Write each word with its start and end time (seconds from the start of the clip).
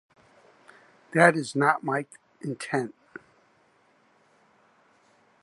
That 1.13 1.37
is 1.37 1.55
not 1.55 1.83
my 1.83 2.07
intent. 2.41 2.95